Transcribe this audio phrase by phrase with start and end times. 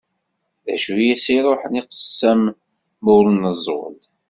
[0.65, 2.41] D acu i as-iruḥen i qessam
[3.03, 3.97] ma ur neẓẓul?